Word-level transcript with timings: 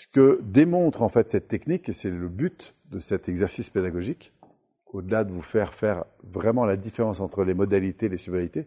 ce 0.00 0.06
que 0.12 0.40
démontre 0.42 1.02
en 1.02 1.10
fait 1.10 1.28
cette 1.28 1.46
technique, 1.46 1.90
et 1.90 1.92
c'est 1.92 2.08
le 2.08 2.28
but 2.28 2.74
de 2.90 3.00
cet 3.00 3.28
exercice 3.28 3.68
pédagogique, 3.68 4.32
au-delà 4.86 5.24
de 5.24 5.30
vous 5.30 5.42
faire 5.42 5.74
faire 5.74 6.06
vraiment 6.24 6.64
la 6.64 6.76
différence 6.76 7.20
entre 7.20 7.44
les 7.44 7.52
modalités 7.52 8.06
et 8.06 8.08
les 8.08 8.16
submodalités, 8.16 8.66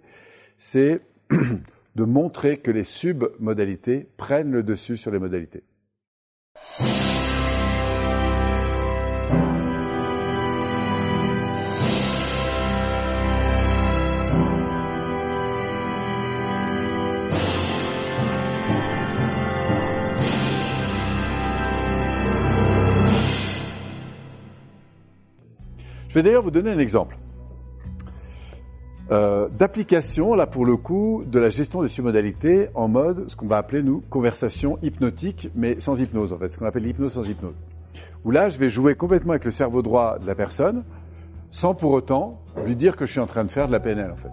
c'est 0.59 1.01
de 1.96 2.04
montrer 2.04 2.59
que 2.59 2.69
les 2.69 2.83
submodalités 2.83 4.07
prennent 4.15 4.51
le 4.51 4.61
dessus 4.61 4.96
sur 4.96 5.09
les 5.09 5.17
modalités. 5.17 5.63
Je 26.13 26.19
vais 26.19 26.23
d'ailleurs 26.25 26.43
vous 26.43 26.51
donner 26.51 26.69
un 26.69 26.77
exemple 26.77 27.17
euh, 29.09 29.49
d'application, 29.49 30.36
là 30.36 30.45
pour 30.45 30.63
le 30.63 30.77
coup, 30.77 31.23
de 31.25 31.39
la 31.39 31.49
gestion 31.49 31.81
des 31.81 31.87
submodalités 31.87 32.69
en 32.75 32.88
mode, 32.88 33.27
ce 33.30 33.36
qu'on 33.36 33.47
va 33.47 33.58
appeler, 33.58 33.81
nous, 33.81 34.03
conversation 34.11 34.77
hypnotique, 34.83 35.49
mais 35.55 35.80
sans 35.80 35.99
hypnose, 35.99 36.31
en 36.31 36.38
fait, 36.38 36.53
ce 36.53 36.59
qu'on 36.59 36.67
appelle 36.67 36.83
l'hypnose 36.83 37.13
sans 37.13 37.27
hypnose. 37.27 37.55
Où 38.23 38.30
là, 38.30 38.49
je 38.49 38.59
vais 38.59 38.69
jouer 38.69 38.94
complètement 38.94 39.31
avec 39.31 39.44
le 39.44 39.49
cerveau 39.49 39.81
droit 39.81 40.19
de 40.19 40.27
la 40.27 40.36
personne, 40.36 40.83
sans 41.49 41.73
pour 41.73 41.89
autant 41.89 42.39
lui 42.64 42.75
dire 42.75 42.95
que 42.95 43.08
je 43.08 43.11
suis 43.14 43.19
en 43.19 43.25
train 43.25 43.44
de 43.44 43.52
faire 43.52 43.66
de 43.66 43.72
la 43.72 43.80
PNL, 43.80 44.11
en 44.11 44.17
fait. 44.17 44.31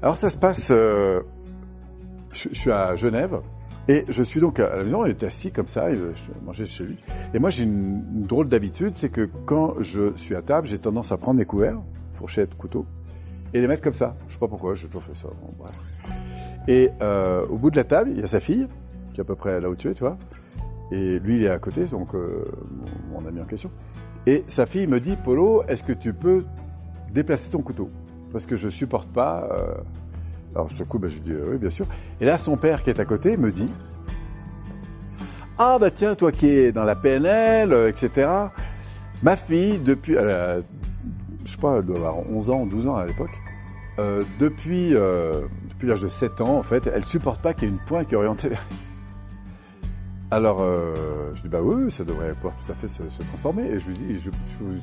Alors 0.00 0.16
ça 0.16 0.30
se 0.30 0.38
passe, 0.38 0.70
euh, 0.70 1.22
je, 2.30 2.50
je 2.52 2.54
suis 2.54 2.70
à 2.70 2.94
Genève, 2.94 3.40
et 3.88 4.04
je 4.08 4.22
suis 4.22 4.40
donc 4.40 4.60
à 4.60 4.76
la 4.76 4.84
maison, 4.84 5.04
il 5.04 5.12
était 5.12 5.26
assis 5.26 5.50
comme 5.50 5.66
ça, 5.66 5.90
et 5.90 5.96
je 5.96 6.32
mangeais 6.44 6.66
chez 6.66 6.84
lui. 6.84 6.96
Et 7.34 7.38
moi, 7.38 7.50
j'ai 7.50 7.64
une, 7.64 8.22
drôle 8.22 8.48
d'habitude, 8.48 8.92
c'est 8.94 9.10
que 9.10 9.28
quand 9.44 9.74
je 9.80 10.14
suis 10.14 10.36
à 10.36 10.42
table, 10.42 10.68
j'ai 10.68 10.78
tendance 10.78 11.10
à 11.10 11.16
prendre 11.16 11.38
mes 11.38 11.44
couverts, 11.44 11.80
fourchette, 12.14 12.56
couteau, 12.56 12.86
et 13.52 13.60
les 13.60 13.66
mettre 13.66 13.82
comme 13.82 13.92
ça. 13.92 14.16
Je 14.28 14.34
sais 14.34 14.38
pas 14.38 14.46
pourquoi, 14.46 14.74
j'ai 14.74 14.86
toujours 14.86 15.02
fait 15.02 15.16
ça. 15.16 15.28
Et 16.68 16.90
euh, 17.00 17.44
au 17.48 17.56
bout 17.56 17.70
de 17.70 17.76
la 17.76 17.84
table, 17.84 18.10
il 18.14 18.20
y 18.20 18.22
a 18.22 18.28
sa 18.28 18.40
fille, 18.40 18.68
qui 19.12 19.20
est 19.20 19.22
à 19.22 19.24
peu 19.24 19.34
près 19.34 19.60
là 19.60 19.68
où 19.68 19.74
tu 19.74 19.90
es, 19.90 19.94
tu 19.94 20.04
vois. 20.04 20.16
Et 20.92 21.18
lui, 21.18 21.36
il 21.36 21.42
est 21.42 21.50
à 21.50 21.58
côté, 21.58 21.84
donc 21.86 22.14
euh, 22.14 22.44
mon 23.10 23.26
ami 23.26 23.40
en 23.40 23.46
question. 23.46 23.70
Et 24.26 24.44
sa 24.46 24.66
fille 24.66 24.86
me 24.86 25.00
dit, 25.00 25.16
Polo, 25.16 25.64
est-ce 25.66 25.82
que 25.82 25.92
tu 25.92 26.12
peux 26.12 26.44
déplacer 27.12 27.50
ton 27.50 27.62
couteau? 27.62 27.90
Parce 28.30 28.46
que 28.46 28.54
je 28.54 28.68
supporte 28.68 29.08
pas... 29.08 29.48
Euh, 29.50 29.74
alors, 30.54 30.70
ce 30.70 30.82
coup, 30.82 30.98
ben, 30.98 31.08
je 31.08 31.20
dis 31.20 31.32
oui, 31.32 31.58
bien 31.58 31.70
sûr. 31.70 31.86
Et 32.20 32.24
là, 32.24 32.38
son 32.38 32.56
père 32.56 32.82
qui 32.82 32.90
est 32.90 33.00
à 33.00 33.04
côté 33.04 33.36
me 33.36 33.50
dit 33.50 33.72
Ah, 35.58 35.78
bah 35.80 35.90
tiens, 35.90 36.14
toi 36.14 36.30
qui 36.32 36.48
es 36.48 36.72
dans 36.72 36.84
la 36.84 36.94
PNL, 36.94 37.72
etc. 37.88 38.28
Ma 39.22 39.36
fille, 39.36 39.78
depuis, 39.78 40.14
elle 40.14 40.30
a, 40.30 40.56
je 41.44 41.52
sais 41.52 41.60
pas, 41.60 41.76
elle 41.78 41.84
doit 41.84 41.96
avoir 41.96 42.18
11 42.18 42.50
ans, 42.50 42.66
12 42.66 42.88
ans 42.88 42.96
à 42.96 43.06
l'époque, 43.06 43.30
euh, 43.98 44.22
depuis, 44.38 44.94
euh, 44.94 45.42
depuis 45.68 45.88
l'âge 45.88 46.00
de 46.00 46.08
7 46.08 46.40
ans, 46.40 46.58
en 46.58 46.62
fait, 46.62 46.86
elle 46.92 47.04
supporte 47.04 47.40
pas 47.40 47.54
qu'il 47.54 47.64
y 47.64 47.66
ait 47.66 47.74
une 47.74 47.80
pointe 47.80 48.08
qui 48.08 48.14
est 48.14 48.16
orientée 48.16 48.48
vers 48.48 48.64
alors, 50.30 50.62
euh, 50.62 51.30
je 51.34 51.42
dis, 51.42 51.48
bah 51.48 51.60
oui, 51.62 51.90
ça 51.90 52.04
devrait 52.04 52.32
pouvoir 52.34 52.54
tout 52.64 52.72
à 52.72 52.74
fait 52.74 52.88
se, 52.88 53.02
se 53.02 53.22
transformer. 53.22 53.64
Et 53.64 53.78
je 53.78 53.88
lui 53.88 53.96
dis, 53.96 54.30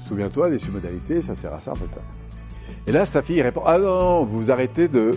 souviens-toi 0.08 0.52
des 0.52 0.60
submodalités, 0.60 1.22
ça 1.22 1.34
sert 1.36 1.54
à 1.54 1.60
ça, 1.60 1.72
en 1.72 1.76
fait. 1.76 2.00
Et 2.86 2.92
là, 2.92 3.06
sa 3.06 3.22
fille 3.22 3.42
répond, 3.42 3.64
ah 3.66 3.78
non, 3.80 4.26
vous 4.26 4.52
arrêtez 4.52 4.88
de 4.88 5.16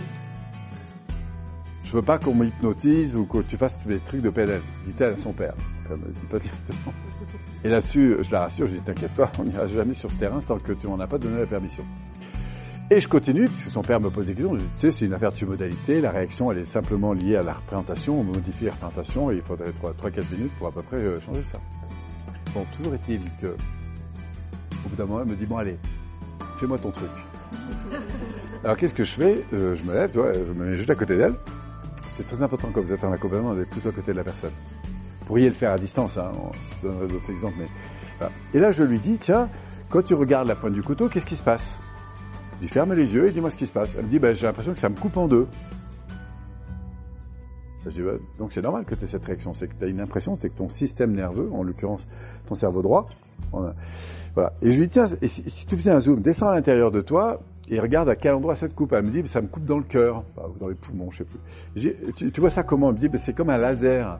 veux 1.97 2.01
pas 2.01 2.17
qu'on 2.17 2.33
m'hypnotise 2.33 3.15
ou 3.15 3.25
que 3.25 3.39
tu 3.39 3.57
fasses 3.57 3.77
des 3.85 3.99
trucs 3.99 4.21
de 4.21 4.29
PNL, 4.29 4.61
dit-elle 4.85 5.13
à 5.13 5.17
son 5.17 5.33
père. 5.33 5.53
Elle 5.89 5.97
pas 6.29 6.39
directement. 6.39 6.93
Et 7.63 7.69
là-dessus, 7.69 8.17
je 8.21 8.31
la 8.31 8.41
rassure, 8.41 8.67
je 8.67 8.73
dis 8.75 8.81
t'inquiète 8.81 9.13
pas, 9.15 9.31
on 9.39 9.43
n'ira 9.43 9.67
jamais 9.67 9.93
sur 9.93 10.09
ce 10.09 10.15
terrain 10.17 10.39
tant 10.39 10.57
que 10.57 10.73
tu 10.73 10.87
m'en 10.87 10.99
as 10.99 11.07
pas 11.07 11.17
donné 11.17 11.39
la 11.39 11.45
permission. 11.45 11.83
Et 12.91 12.99
je 12.99 13.07
continue, 13.07 13.45
puisque 13.45 13.71
son 13.71 13.81
père 13.81 13.99
me 13.99 14.09
pose 14.09 14.25
des 14.25 14.33
questions. 14.33 14.55
Je 14.55 14.59
dis, 14.59 14.65
tu 14.77 14.81
sais, 14.81 14.91
c'est 14.91 15.05
une 15.05 15.13
affaire 15.13 15.31
de 15.31 15.37
submodalité. 15.37 16.01
La 16.01 16.11
réaction, 16.11 16.51
elle 16.51 16.59
est 16.59 16.65
simplement 16.65 17.13
liée 17.13 17.37
à 17.37 17.43
la 17.43 17.53
représentation. 17.53 18.19
On 18.19 18.23
modifie 18.23 18.65
la 18.65 18.71
représentation 18.71 19.31
et 19.31 19.35
il 19.35 19.41
faudrait 19.41 19.71
3-4 19.71 20.31
minutes 20.35 20.51
pour 20.57 20.67
à 20.67 20.71
peu 20.71 20.81
près 20.83 21.01
changer 21.21 21.43
ça. 21.43 21.59
Bon, 22.53 22.65
toujours 22.77 22.93
est-il 22.93 23.21
que, 23.41 23.47
au 23.47 24.89
bout 24.89 24.95
d'un 24.97 25.05
moment, 25.05 25.21
elle 25.21 25.29
me 25.29 25.35
dit, 25.35 25.45
bon, 25.45 25.57
allez, 25.57 25.77
fais-moi 26.59 26.77
ton 26.77 26.91
truc. 26.91 27.09
Alors, 28.63 28.77
qu'est-ce 28.77 28.93
que 28.93 29.03
je 29.03 29.11
fais? 29.13 29.43
Euh, 29.53 29.75
Je 29.75 29.83
me 29.83 29.93
lève, 29.93 30.11
je 30.13 30.53
me 30.53 30.65
mets 30.65 30.75
juste 30.75 30.89
à 30.89 30.95
côté 30.95 31.15
d'elle. 31.17 31.33
C'est 32.15 32.27
très 32.27 32.41
important 32.41 32.69
quand 32.73 32.81
vous 32.81 32.93
êtes 32.93 33.03
en 33.03 33.11
accompagnement 33.11 33.55
d'être 33.55 33.69
plutôt 33.69 33.89
à 33.89 33.91
côté 33.91 34.11
de 34.11 34.17
la 34.17 34.23
personne. 34.23 34.51
Vous 35.21 35.25
pourriez 35.25 35.47
le 35.47 35.55
faire 35.55 35.71
à 35.71 35.77
distance, 35.77 36.17
hein, 36.17 36.31
je 36.81 36.87
donnerai 36.87 37.07
d'autres 37.07 37.29
exemples. 37.31 37.55
Mais. 37.59 38.27
Et 38.53 38.59
là, 38.59 38.71
je 38.71 38.83
lui 38.83 38.99
dis, 38.99 39.17
tiens, 39.17 39.49
quand 39.89 40.03
tu 40.03 40.13
regardes 40.13 40.47
la 40.47 40.55
pointe 40.55 40.73
du 40.73 40.83
couteau, 40.83 41.09
qu'est-ce 41.09 41.25
qui 41.25 41.35
se 41.35 41.43
passe? 41.43 41.77
Je 42.57 42.61
lui 42.61 42.67
ferme 42.67 42.93
les 42.93 43.13
yeux 43.13 43.27
et 43.27 43.31
dis-moi 43.31 43.49
ce 43.49 43.57
qui 43.57 43.65
se 43.65 43.71
passe. 43.71 43.95
Elle 43.97 44.05
me 44.05 44.09
dit, 44.09 44.19
ben, 44.19 44.35
j'ai 44.35 44.45
l'impression 44.45 44.73
que 44.73 44.79
ça 44.79 44.89
me 44.89 44.95
coupe 44.95 45.17
en 45.17 45.27
deux. 45.27 45.47
Je 47.85 47.89
dis, 47.89 48.03
ouais, 48.03 48.19
donc 48.37 48.53
c'est 48.53 48.61
normal 48.61 48.85
que 48.85 48.95
tu 48.95 49.03
aies 49.03 49.07
cette 49.07 49.25
réaction. 49.25 49.53
C'est 49.53 49.67
que 49.67 49.75
tu 49.75 49.83
as 49.83 49.87
une 49.87 49.99
impression, 49.99 50.37
c'est 50.39 50.49
que 50.49 50.57
ton 50.57 50.69
système 50.69 51.13
nerveux, 51.13 51.49
en 51.51 51.63
l'occurrence 51.63 52.07
ton 52.47 52.55
cerveau 52.55 52.81
droit, 52.81 53.07
voilà. 53.51 54.53
Et 54.61 54.71
je 54.71 54.77
lui 54.77 54.87
dis, 54.87 54.89
tiens, 54.89 55.07
si, 55.23 55.49
si 55.49 55.65
tu 55.65 55.75
faisais 55.75 55.91
un 55.91 55.99
zoom, 55.99 56.21
descends 56.21 56.47
à 56.47 56.55
l'intérieur 56.55 56.91
de 56.91 57.01
toi, 57.01 57.41
et 57.69 57.79
regarde 57.79 58.09
à 58.09 58.15
quel 58.15 58.33
endroit 58.33 58.55
ça 58.55 58.67
te 58.67 58.73
coupe. 58.73 58.93
Elle 58.93 59.05
me 59.05 59.11
dit, 59.11 59.27
ça 59.27 59.41
me 59.41 59.47
coupe 59.47 59.65
dans 59.65 59.77
le 59.77 59.83
cœur, 59.83 60.23
ou 60.37 60.59
dans 60.59 60.67
les 60.67 60.75
poumons, 60.75 61.09
je 61.11 61.19
sais 61.19 61.23
plus. 61.23 61.39
Je 61.75 61.81
dis, 61.81 61.95
tu, 62.15 62.31
tu, 62.31 62.41
vois 62.41 62.49
ça 62.49 62.63
comment? 62.63 62.89
Elle 62.89 62.95
me 62.95 62.99
dit, 62.99 63.09
ben, 63.09 63.17
c'est 63.17 63.33
comme 63.33 63.49
un 63.49 63.57
laser. 63.57 64.19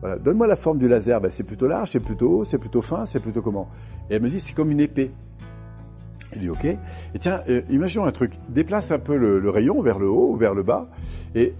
Voilà. 0.00 0.18
Donne-moi 0.18 0.46
la 0.46 0.56
forme 0.56 0.78
du 0.78 0.88
laser. 0.88 1.20
Ben, 1.20 1.30
c'est 1.30 1.44
plutôt 1.44 1.68
large, 1.68 1.90
c'est 1.90 2.00
plutôt 2.00 2.40
haut, 2.40 2.44
c'est 2.44 2.58
plutôt 2.58 2.82
fin, 2.82 3.06
c'est 3.06 3.20
plutôt 3.20 3.42
comment? 3.42 3.68
Et 4.10 4.14
elle 4.14 4.22
me 4.22 4.28
dit, 4.28 4.40
c'est 4.40 4.54
comme 4.54 4.70
une 4.70 4.80
épée. 4.80 5.12
Je 6.34 6.40
dis, 6.40 6.50
ok. 6.50 6.64
Et 6.64 7.18
tiens, 7.20 7.42
euh, 7.48 7.62
imaginons 7.70 8.04
un 8.04 8.12
truc. 8.12 8.32
Déplace 8.48 8.90
un 8.90 8.98
peu 8.98 9.16
le, 9.16 9.38
le, 9.38 9.50
rayon 9.50 9.80
vers 9.80 9.98
le 10.00 10.08
haut 10.08 10.32
ou 10.32 10.36
vers 10.36 10.54
le 10.54 10.64
bas. 10.64 10.88
Et 11.36 11.54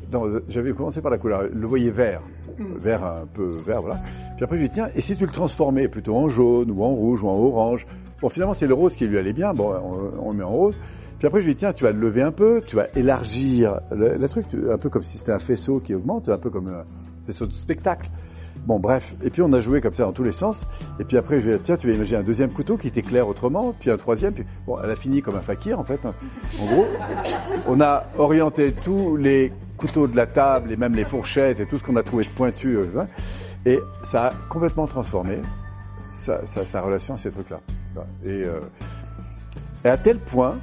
j'avais 0.49 0.73
commencé 0.73 1.01
par 1.01 1.11
la 1.11 1.19
couleur. 1.19 1.45
Le 1.53 1.67
voyez 1.67 1.91
vert. 1.91 2.23
Vert 2.59 3.05
un 3.05 3.27
peu 3.33 3.53
vert, 3.67 3.83
voilà. 3.83 4.01
Puis 4.37 4.45
après, 4.45 4.57
je 4.57 4.63
lui 4.63 4.69
dis, 4.69 4.75
tiens, 4.75 4.89
et 4.95 5.01
si 5.01 5.17
tu 5.17 5.27
le 5.27 5.33
transformais 5.33 5.89
plutôt 5.89 6.17
en 6.17 6.29
jaune 6.29 6.71
ou 6.71 6.83
en 6.83 6.91
rouge 6.91 7.23
ou 7.23 7.29
en 7.29 7.37
orange? 7.37 7.87
Bon, 8.21 8.29
finalement, 8.29 8.55
c'est 8.55 8.67
le 8.67 8.75
rose 8.75 8.95
qui 8.95 9.07
lui 9.07 9.19
allait 9.19 9.33
bien. 9.33 9.55
Bon, 9.55 9.73
on, 9.75 10.29
on 10.29 10.31
le 10.33 10.39
met 10.39 10.45
en 10.45 10.51
rose. 10.51 10.79
Puis 11.25 11.29
après, 11.29 11.41
je 11.41 11.47
lui 11.47 11.55
dis, 11.55 11.61
tiens, 11.61 11.73
tu 11.73 11.85
vas 11.85 11.91
le 11.91 11.99
lever 11.99 12.21
un 12.21 12.33
peu, 12.33 12.61
tu 12.61 12.77
vas 12.77 12.87
élargir 12.95 13.81
le, 13.91 14.29
truc, 14.29 14.45
un 14.71 14.77
peu 14.77 14.91
comme 14.91 15.03
si 15.03 15.17
c'était 15.17 15.33
un 15.33 15.39
faisceau 15.39 15.81
qui 15.81 15.95
augmente, 15.95 16.29
un 16.29 16.37
peu 16.37 16.51
comme 16.51 16.69
un 16.69 16.85
faisceau 17.27 17.47
de 17.47 17.53
spectacle. 17.55 18.11
Bon, 18.67 18.79
bref. 18.79 19.17
Et 19.23 19.31
puis, 19.31 19.41
on 19.41 19.51
a 19.55 19.61
joué 19.61 19.81
comme 19.81 19.95
ça 19.95 20.05
dans 20.05 20.13
tous 20.13 20.23
les 20.23 20.33
sens. 20.33 20.67
Et 21.01 21.05
puis 21.05 21.17
après, 21.17 21.41
je 21.41 21.47
lui 21.47 21.55
ai 21.55 21.57
dit, 21.57 21.63
tiens, 21.65 21.79
tu 21.79 21.87
vas 21.87 21.95
imaginer 21.95 22.19
un 22.19 22.25
deuxième 22.25 22.51
couteau 22.51 22.77
qui 22.77 22.91
t'éclaire 22.91 23.27
autrement, 23.27 23.73
puis 23.81 23.91
un 23.91 23.97
troisième. 23.97 24.35
Puis, 24.35 24.45
bon, 24.67 24.79
elle 24.85 24.91
a 24.91 24.97
fini 24.97 25.23
comme 25.23 25.37
un 25.37 25.41
fakir, 25.41 25.81
en 25.81 25.85
fait. 25.85 26.05
En 26.05 26.67
gros, 26.67 26.85
on 27.69 27.81
a 27.81 28.05
orienté 28.19 28.75
tous 28.85 29.17
les 29.17 29.51
couteaux 29.79 30.07
de 30.07 30.17
la 30.17 30.27
table, 30.27 30.73
et 30.73 30.77
même 30.77 30.95
les 30.95 31.07
fourchettes, 31.07 31.59
et 31.59 31.65
tout 31.65 31.79
ce 31.79 31.85
qu'on 31.85 31.97
a 31.97 32.03
trouvé 32.03 32.25
de 32.25 32.31
pointu. 32.37 32.81
Et 33.65 33.81
ça 34.03 34.27
a 34.27 34.33
complètement 34.51 34.87
transformé 34.87 35.39
sa 36.21 36.83
relation 36.83 37.15
à 37.15 37.17
ces 37.17 37.31
trucs-là. 37.31 37.61
Et, 38.27 38.29
euh, 38.29 38.61
et 39.87 39.89
à 39.89 39.97
tel 39.97 40.19
point 40.19 40.59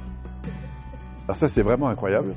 alors 1.32 1.38
ça, 1.38 1.48
c'est 1.48 1.62
vraiment 1.62 1.88
incroyable. 1.88 2.34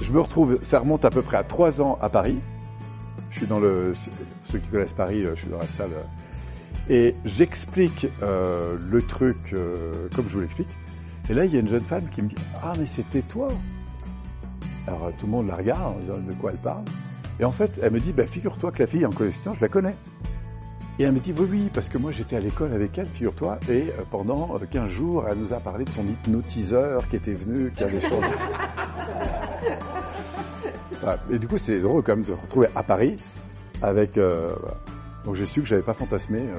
Je 0.00 0.12
me 0.12 0.20
retrouve, 0.20 0.60
ça 0.62 0.78
remonte 0.78 1.04
à 1.04 1.10
peu 1.10 1.20
près 1.20 1.36
à 1.36 1.42
trois 1.42 1.82
ans 1.82 1.98
à 2.00 2.08
Paris. 2.08 2.38
Je 3.28 3.38
suis 3.38 3.46
dans 3.48 3.58
le, 3.58 3.92
ceux 4.44 4.60
qui 4.60 4.68
connaissent 4.68 4.92
Paris, 4.92 5.24
je 5.24 5.34
suis 5.34 5.48
dans 5.48 5.58
la 5.58 5.66
salle. 5.66 5.90
Et 6.88 7.16
j'explique 7.24 8.06
euh, 8.22 8.76
le 8.88 9.02
truc 9.02 9.36
euh, 9.52 10.06
comme 10.14 10.28
je 10.28 10.34
vous 10.34 10.42
l'explique. 10.42 10.68
Et 11.28 11.34
là, 11.34 11.44
il 11.44 11.52
y 11.52 11.56
a 11.56 11.60
une 11.60 11.66
jeune 11.66 11.80
femme 11.80 12.08
qui 12.14 12.22
me 12.22 12.28
dit 12.28 12.36
Ah, 12.62 12.72
mais 12.78 12.86
c'était 12.86 13.22
toi 13.22 13.48
Alors 14.86 15.10
tout 15.18 15.26
le 15.26 15.32
monde 15.32 15.48
la 15.48 15.56
regarde 15.56 15.96
de 16.06 16.32
quoi 16.34 16.52
elle 16.52 16.58
parle? 16.58 16.84
Et 17.40 17.44
en 17.44 17.50
fait, 17.50 17.72
elle 17.82 17.90
me 17.90 17.98
dit 17.98 18.12
bah, 18.12 18.28
Figure-toi 18.28 18.70
que 18.70 18.78
la 18.78 18.86
fille 18.86 19.04
en 19.04 19.10
question, 19.10 19.54
je 19.54 19.60
la 19.60 19.68
connais. 19.68 19.96
Et 21.00 21.04
elle 21.04 21.12
me 21.12 21.18
dit, 21.18 21.32
oui, 21.34 21.46
oui, 21.50 21.70
parce 21.72 21.88
que 21.88 21.96
moi 21.96 22.10
j'étais 22.10 22.36
à 22.36 22.40
l'école 22.40 22.74
avec 22.74 22.98
elle, 22.98 23.06
figure-toi, 23.06 23.58
et 23.70 23.84
euh, 23.88 24.02
pendant 24.10 24.58
15 24.70 24.90
jours, 24.90 25.24
elle 25.30 25.38
nous 25.38 25.54
a 25.54 25.58
parlé 25.58 25.86
de 25.86 25.90
son 25.92 26.04
hypnotiseur 26.06 27.08
qui 27.08 27.16
était 27.16 27.32
venu, 27.32 27.72
qui 27.74 27.82
avait 27.82 28.00
changé. 28.00 28.28
voilà. 31.00 31.18
Et 31.30 31.38
du 31.38 31.48
coup, 31.48 31.56
c'est 31.56 31.78
drôle 31.78 32.02
quand 32.02 32.16
même 32.16 32.24
de 32.24 32.26
se 32.26 32.32
retrouver 32.32 32.68
à 32.74 32.82
Paris 32.82 33.16
avec... 33.80 34.18
Euh. 34.18 34.54
Donc 35.24 35.36
j'ai 35.36 35.46
su 35.46 35.62
que 35.62 35.66
j'avais 35.66 35.80
pas 35.80 35.94
fantasmé 35.94 36.40
euh, 36.40 36.56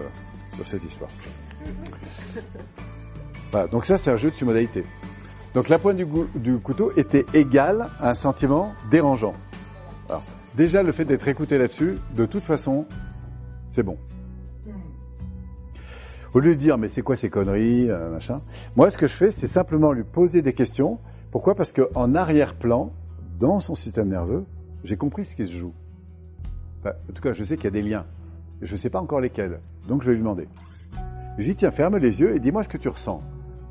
sur 0.56 0.66
cette 0.66 0.84
histoire. 0.86 1.12
Voilà. 3.52 3.68
Donc 3.68 3.86
ça, 3.86 4.00
c'est 4.00 4.10
un 4.10 4.16
jeu 4.16 4.32
de 4.32 4.36
submodalité. 4.36 4.84
Donc 5.54 5.70
la 5.70 5.78
pointe 5.78 5.98
du, 5.98 6.08
du, 6.34 6.58
couteau 6.58 6.92
était 6.98 7.28
égale 7.36 7.90
à 8.00 8.10
un 8.10 8.16
sentiment 8.16 8.74
dérangeant. 8.90 9.36
Alors, 10.10 10.24
déjà, 10.56 10.82
le 10.82 10.94
fait 10.94 11.06
d'être 11.06 11.28
écouté 11.28 11.60
là-dessus, 11.60 12.00
de 12.16 12.26
toute 12.26 12.44
façon, 12.44 12.88
c'est 13.70 13.84
bon. 13.84 14.00
Au 16.34 16.40
lieu 16.40 16.56
de 16.56 16.60
dire 16.60 16.78
mais 16.78 16.88
c'est 16.88 17.02
quoi 17.02 17.16
ces 17.16 17.30
conneries, 17.30 17.90
euh, 17.90 18.10
machin. 18.12 18.42
Moi, 18.76 18.90
ce 18.90 18.98
que 18.98 19.08
je 19.08 19.16
fais, 19.16 19.32
c'est 19.32 19.48
simplement 19.48 19.92
lui 19.92 20.04
poser 20.04 20.42
des 20.42 20.54
questions. 20.54 21.00
Pourquoi? 21.30 21.56
Parce 21.56 21.72
qu'en 21.72 22.16
arrière-plan, 22.16 22.92
dans 23.40 23.60
son 23.60 23.76
système 23.76 24.10
nerveux, 24.10 24.46
j'ai 24.84 24.98
compris 24.98 25.26
ce 25.26 25.36
qui 25.36 25.46
se 25.46 25.58
joue. 25.58 25.74
En 26.86 27.14
tout 27.14 27.22
cas, 27.22 27.34
je 27.34 27.44
sais 27.44 27.56
qu'il 27.56 27.66
y 27.66 27.68
a 27.68 27.72
des 27.72 27.82
liens. 27.82 28.06
je 28.62 28.74
ne 28.74 28.80
sais 28.80 28.90
pas 28.90 29.00
encore 29.00 29.20
lesquels. 29.20 29.60
Donc 29.88 30.02
je 30.02 30.08
vais 30.08 30.14
lui 30.14 30.22
demander. 30.22 30.48
Je 31.38 31.44
lui 31.44 31.52
dis, 31.52 31.56
tiens, 31.56 31.72
ferme 31.72 31.98
les 31.98 32.20
yeux 32.20 32.36
et 32.36 32.40
dis-moi 32.40 32.64
ce 32.64 32.70
que 32.70 32.78
tu 32.78 32.90
ressens. 32.90 33.22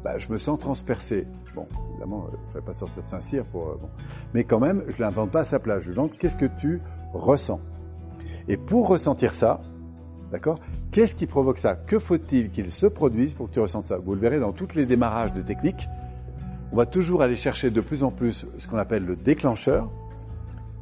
Bah, 0.05 0.17
je 0.19 0.31
me 0.33 0.39
sens 0.39 0.59
transpercé. 0.59 1.27
Bon, 1.55 1.67
évidemment, 1.91 2.27
euh, 2.27 2.37
je 2.49 2.57
ne 2.57 2.61
vais 2.61 2.67
pas 2.67 2.73
sortir 2.73 3.03
de 3.03 3.09
Saint-Cyr 3.09 3.45
pour... 3.45 3.69
Euh, 3.69 3.79
bon. 3.81 3.89
Mais 4.33 4.45
quand 4.45 4.61
même, 4.61 4.83
je 4.89 4.95
ne 4.95 5.01
l'invente 5.01 5.31
pas 5.31 5.41
à 5.41 5.45
sa 5.45 5.59
place. 5.59 5.83
Je 5.83 5.89
lui 5.89 5.95
demande, 5.95 6.13
qu'est-ce 6.13 6.37
que 6.37 6.47
tu 6.59 6.81
ressens? 7.13 7.61
Et 8.49 8.57
pour 8.57 8.89
ressentir 8.89 9.35
ça, 9.35 9.61
d'accord, 10.31 10.59
qu'est-ce 10.93 11.15
qui 11.15 11.27
provoque 11.27 11.59
ça? 11.59 11.75
Que 11.75 11.99
faut-il 11.99 12.51
qu'il 12.51 12.71
se 12.71 12.87
produise 12.87 13.35
pour 13.35 13.49
que 13.49 13.55
tu 13.55 13.61
ressentes 13.61 13.87
ça? 13.87 13.97
Vous 13.97 14.15
le 14.15 14.21
verrez 14.21 14.39
dans 14.39 14.53
tous 14.53 14.75
les 14.75 14.87
démarrages 14.87 15.35
de 15.35 15.43
technique. 15.43 15.89
On 16.73 16.77
va 16.77 16.87
toujours 16.87 17.23
aller 17.23 17.37
chercher 17.37 17.71
de 17.71 17.81
plus 17.81 18.05
en 18.05 18.11
plus 18.11 18.47
ce 18.59 18.69
qu'on 18.69 18.79
appelle 18.79 19.05
le 19.05 19.17
déclencheur, 19.17 19.91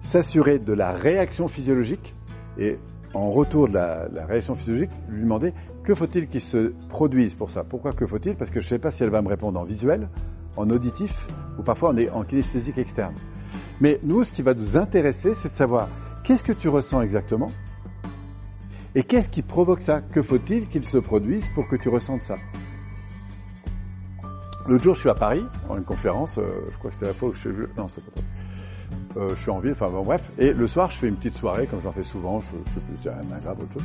s'assurer 0.00 0.58
de 0.58 0.72
la 0.72 0.92
réaction 0.92 1.48
physiologique 1.48 2.14
et 2.58 2.78
en 3.14 3.30
retour 3.30 3.68
de 3.68 3.74
la, 3.74 4.06
réaction 4.26 4.54
physiologique, 4.54 4.90
lui 5.08 5.22
demander 5.22 5.54
que 5.82 5.94
faut-il 5.94 6.28
qu'il 6.28 6.42
se 6.42 6.74
produise 6.90 7.34
pour 7.34 7.50
ça? 7.50 7.64
Pourquoi 7.64 7.92
que 7.92 8.06
faut-il? 8.06 8.36
Parce 8.36 8.50
que 8.50 8.60
je 8.60 8.66
ne 8.66 8.68
sais 8.68 8.78
pas 8.78 8.90
si 8.90 9.02
elle 9.02 9.10
va 9.10 9.22
me 9.22 9.28
répondre 9.28 9.58
en 9.58 9.64
visuel, 9.64 10.08
en 10.56 10.68
auditif 10.68 11.26
ou 11.58 11.62
parfois 11.62 11.94
en, 11.94 12.18
en 12.18 12.24
kinesthésique 12.24 12.76
externe. 12.76 13.14
Mais 13.80 13.98
nous, 14.02 14.24
ce 14.24 14.32
qui 14.32 14.42
va 14.42 14.52
nous 14.52 14.76
intéresser, 14.76 15.34
c'est 15.34 15.48
de 15.48 15.54
savoir 15.54 15.88
qu'est-ce 16.22 16.44
que 16.44 16.52
tu 16.52 16.68
ressens 16.68 17.00
exactement? 17.00 17.50
Et 18.98 19.04
qu'est-ce 19.04 19.28
qui 19.28 19.42
provoque 19.42 19.82
ça? 19.82 20.00
Que 20.00 20.22
faut-il 20.22 20.66
qu'il 20.68 20.84
se 20.84 20.98
produise 20.98 21.44
pour 21.54 21.68
que 21.68 21.76
tu 21.76 21.88
ressentes 21.88 22.22
ça? 22.22 22.34
L'autre 24.66 24.82
jour, 24.82 24.94
je 24.96 25.00
suis 25.00 25.08
à 25.08 25.14
Paris, 25.14 25.44
en 25.68 25.76
une 25.76 25.84
conférence, 25.84 26.36
euh, 26.36 26.66
je 26.72 26.76
crois 26.78 26.90
que 26.90 26.96
c'était 26.96 27.06
la 27.06 27.14
fois 27.14 27.28
où 27.28 27.32
je 27.32 27.38
suis... 27.38 27.50
Non, 27.76 27.86
c'est 27.86 28.04
pas. 28.04 28.20
Euh, 29.20 29.36
je 29.36 29.40
suis 29.40 29.50
en 29.52 29.60
ville, 29.60 29.70
enfin 29.72 29.88
bon, 29.88 30.02
bref. 30.02 30.28
Et 30.36 30.52
le 30.52 30.66
soir, 30.66 30.90
je 30.90 30.96
fais 30.96 31.06
une 31.06 31.14
petite 31.14 31.36
soirée, 31.36 31.68
comme 31.68 31.80
j'en 31.80 31.92
fais 31.92 32.02
souvent, 32.02 32.40
je, 32.40 32.48
je 32.74 32.80
plus 32.80 33.08
rien 33.08 33.38
grave, 33.40 33.60
autre 33.60 33.72
chose. 33.74 33.84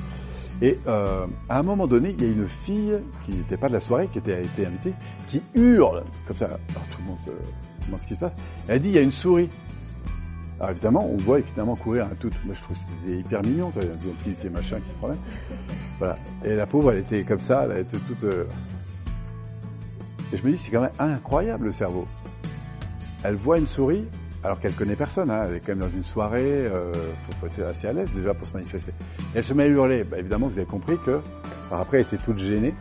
Et 0.63 0.79
euh, 0.87 1.27
à 1.47 1.59
un 1.59 1.63
moment 1.63 1.85
donné, 1.85 2.15
il 2.17 2.23
y 2.23 2.27
a 2.27 2.31
une 2.31 2.49
fille 2.65 2.95
qui 3.23 3.33
n'était 3.33 3.57
pas 3.57 3.67
de 3.67 3.73
la 3.73 3.79
soirée, 3.79 4.07
qui 4.07 4.17
était, 4.17 4.33
a 4.33 4.39
été 4.39 4.65
invitée, 4.65 4.93
qui 5.27 5.43
hurle, 5.53 6.03
comme 6.25 6.37
ça. 6.37 6.45
Alors 6.45 6.87
tout 6.91 7.01
le 7.01 7.05
monde 7.05 7.17
se 7.23 7.85
demande 7.85 8.01
ce 8.01 8.07
qui 8.07 8.15
se 8.15 8.19
passe. 8.19 8.33
Elle 8.67 8.81
dit, 8.81 8.89
il 8.89 8.95
y 8.95 8.97
a 8.97 9.01
une 9.01 9.11
souris. 9.11 9.49
Alors 10.59 10.71
évidemment, 10.71 11.09
on 11.09 11.17
voit 11.17 11.39
évidemment 11.39 11.75
courir 11.75 12.05
un 12.05 12.15
tout. 12.15 12.29
Moi, 12.45 12.53
je 12.53 12.61
trouve 12.61 12.77
que 12.77 12.83
c'était 13.01 13.17
hyper 13.17 13.41
mignon, 13.43 13.69
un 13.69 13.71
petit, 13.71 14.31
petit 14.31 14.49
machin 14.49 14.77
qui 14.77 14.91
promène. 14.99 15.17
Voilà. 15.99 16.17
Et 16.43 16.55
la 16.55 16.65
pauvre, 16.65 16.91
elle 16.91 16.99
était 16.99 17.23
comme 17.23 17.39
ça, 17.39 17.67
elle 17.69 17.79
était 17.79 17.97
toute... 17.97 18.23
Euh... 18.23 18.45
Et 20.31 20.37
je 20.37 20.45
me 20.45 20.51
dis, 20.51 20.57
c'est 20.57 20.71
quand 20.71 20.81
même 20.81 20.91
incroyable 20.99 21.65
le 21.65 21.71
cerveau. 21.71 22.07
Elle 23.23 23.35
voit 23.35 23.57
une 23.57 23.67
souris, 23.67 24.05
alors 24.43 24.59
qu'elle 24.59 24.73
connaît 24.73 24.95
personne, 24.95 25.29
hein, 25.29 25.43
elle 25.47 25.55
est 25.55 25.59
quand 25.59 25.69
même 25.69 25.79
dans 25.79 25.95
une 25.95 26.03
soirée, 26.03 26.41
euh, 26.43 26.91
faut, 27.39 27.47
être 27.47 27.61
assez 27.69 27.87
à 27.87 27.93
l'aise 27.93 28.11
déjà 28.13 28.33
pour 28.33 28.47
se 28.47 28.53
manifester. 28.53 28.91
Et 29.33 29.37
elle 29.37 29.43
se 29.43 29.53
met 29.53 29.63
à 29.63 29.67
hurler. 29.67 30.03
Bah, 30.03 30.19
évidemment, 30.19 30.47
vous 30.47 30.57
avez 30.57 30.67
compris 30.67 30.97
que, 31.05 31.21
alors 31.69 31.81
après, 31.81 31.97
elle 31.97 32.03
était 32.03 32.17
toute 32.17 32.37
gênée. 32.37 32.73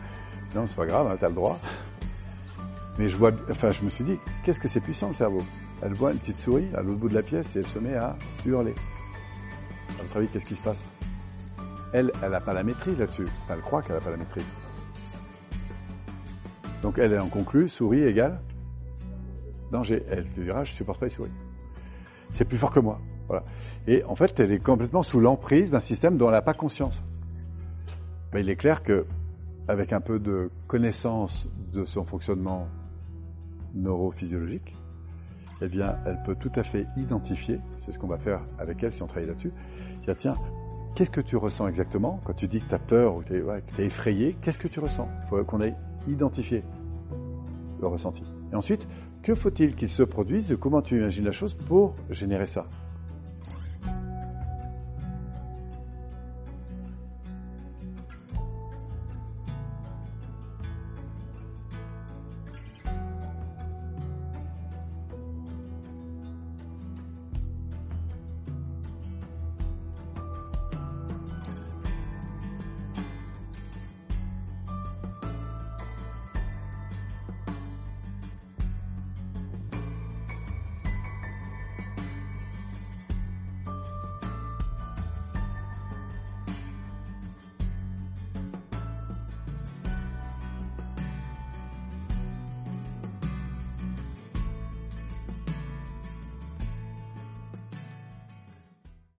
Non, 0.55 0.65
c'est 0.67 0.75
pas 0.75 0.85
grave, 0.85 1.07
hein, 1.11 1.17
t'as 1.19 1.29
le 1.29 1.35
droit. 1.35 1.59
Mais 2.99 3.07
je 3.07 3.17
vois, 3.17 3.31
enfin, 3.49 3.71
je 3.71 3.83
me 3.83 3.89
suis 3.89 4.03
dit, 4.03 4.19
qu'est-ce 4.43 4.59
que 4.59 4.67
c'est 4.67 4.81
puissant 4.81 5.07
le 5.07 5.15
cerveau 5.15 5.41
Elle 5.83 5.93
voit 5.93 6.13
une 6.13 6.19
petite 6.19 6.39
souris 6.39 6.67
à 6.75 6.81
l'autre 6.81 6.99
bout 6.99 7.09
de 7.09 7.13
la 7.13 7.21
pièce 7.21 7.55
et 7.55 7.59
elle 7.59 7.67
se 7.67 7.79
met 7.79 7.95
à 7.95 8.15
hurler. 8.45 8.73
À 9.99 10.03
votre 10.03 10.17
avis, 10.17 10.27
qu'est-ce 10.27 10.45
qui 10.45 10.55
se 10.55 10.63
passe? 10.63 10.89
Elle, 11.93 12.11
elle 12.23 12.31
n'a 12.31 12.41
pas 12.41 12.53
la 12.53 12.63
maîtrise 12.63 12.97
là-dessus. 12.97 13.27
elle 13.49 13.61
croit 13.61 13.81
qu'elle 13.81 13.95
n'a 13.95 14.01
pas 14.01 14.11
la 14.11 14.17
maîtrise. 14.17 14.45
Donc 16.81 16.97
elle, 16.97 17.19
en 17.19 17.27
conclut, 17.27 17.67
souris 17.67 18.03
égale 18.03 18.39
danger. 19.71 20.03
Elle 20.09 20.27
te 20.29 20.41
dira, 20.41 20.63
je 20.63 20.73
supporte 20.73 20.99
pas 20.99 21.07
les 21.07 21.11
souris 21.11 21.31
c'est 22.33 22.45
plus 22.45 22.57
fort 22.57 22.71
que 22.71 22.79
moi. 22.79 22.99
Voilà. 23.27 23.43
Et 23.87 24.03
en 24.03 24.15
fait, 24.15 24.39
elle 24.39 24.51
est 24.51 24.59
complètement 24.59 25.03
sous 25.03 25.19
l'emprise 25.19 25.71
d'un 25.71 25.79
système 25.79 26.17
dont 26.17 26.27
elle 26.27 26.33
n'a 26.33 26.41
pas 26.41 26.53
conscience. 26.53 27.01
Il 28.35 28.49
est 28.49 28.55
clair 28.55 28.83
que, 28.83 29.05
avec 29.67 29.93
un 29.93 30.01
peu 30.01 30.19
de 30.19 30.49
connaissance 30.67 31.47
de 31.71 31.85
son 31.85 32.03
fonctionnement 32.03 32.67
neurophysiologique, 33.75 34.75
eh 35.63 35.67
bien, 35.69 35.95
elle 36.05 36.21
peut 36.23 36.35
tout 36.35 36.51
à 36.55 36.63
fait 36.63 36.85
identifier, 36.97 37.59
c'est 37.85 37.93
ce 37.93 37.99
qu'on 37.99 38.07
va 38.07 38.17
faire 38.17 38.41
avec 38.59 38.83
elle 38.83 38.91
si 38.91 39.01
on 39.01 39.07
travaille 39.07 39.27
là-dessus, 39.27 39.53
dire, 40.03 40.15
tiens, 40.17 40.35
qu'est-ce 40.95 41.09
que 41.09 41.21
tu 41.21 41.37
ressens 41.37 41.67
exactement 41.67 42.19
quand 42.25 42.33
tu 42.33 42.47
dis 42.47 42.59
que 42.59 42.67
tu 42.67 42.75
as 42.75 42.79
peur 42.79 43.15
ou 43.15 43.21
que 43.21 43.29
tu 43.29 43.81
es, 43.81 43.85
effrayé, 43.85 44.35
qu'est-ce 44.41 44.57
que 44.57 44.67
tu 44.67 44.79
ressens? 44.79 45.07
Il 45.23 45.29
faut 45.29 45.43
qu'on 45.45 45.61
ait 45.61 45.75
identifié 46.07 46.63
le 47.79 47.87
ressenti. 47.87 48.23
Et 48.51 48.55
ensuite, 48.55 48.87
que 49.21 49.35
faut-il 49.35 49.75
qu'il 49.75 49.89
se 49.89 50.03
produise 50.03 50.57
Comment 50.59 50.81
tu 50.81 50.97
imagines 50.97 51.25
la 51.25 51.31
chose 51.31 51.53
pour 51.53 51.95
générer 52.09 52.45
ça? 52.47 52.65